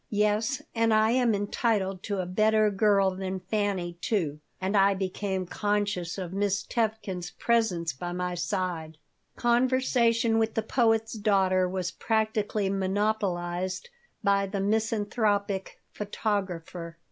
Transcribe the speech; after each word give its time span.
"Yes, 0.09 0.63
and 0.73 0.91
I 0.95 1.11
am 1.11 1.35
entitled 1.35 2.01
to 2.05 2.21
a 2.21 2.25
better 2.25 2.71
girl 2.71 3.11
than 3.11 3.39
Fanny, 3.39 3.99
too." 4.01 4.39
And 4.59 4.75
I 4.75 4.95
became 4.95 5.45
conscious 5.45 6.17
of 6.17 6.33
Miss 6.33 6.63
Tevkin's 6.63 7.29
presence 7.29 7.93
by 7.93 8.11
my 8.11 8.33
side 8.33 8.97
Conversation 9.35 10.39
with 10.39 10.55
the 10.55 10.63
poet's 10.63 11.13
daughter 11.13 11.69
was 11.69 11.91
practically 11.91 12.67
monopolized 12.67 13.89
by 14.23 14.47
the 14.47 14.59
misanthropic 14.59 15.79
photographer. 15.91 16.97